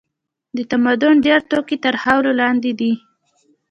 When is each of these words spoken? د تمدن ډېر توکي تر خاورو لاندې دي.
د 0.55 0.57
تمدن 0.71 1.15
ډېر 1.25 1.39
توکي 1.51 1.77
تر 1.83 1.95
خاورو 2.03 2.31
لاندې 2.41 2.71
دي. 2.79 2.91